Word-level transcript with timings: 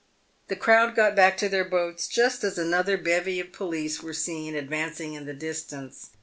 The 0.47 0.55
crowd. 0.55 0.95
got 0.95 1.15
back 1.15 1.37
to 1.37 1.47
their 1.47 1.63
boats 1.63 2.07
just 2.07 2.43
as 2.43 2.57
another 2.57 2.97
bevy 2.97 3.39
of 3.39 3.51
police 3.51 4.01
were 4.01 4.15
seen 4.15 4.55
advancing 4.55 5.13
in 5.13 5.27
the 5.27 5.35
distance. 5.35 6.09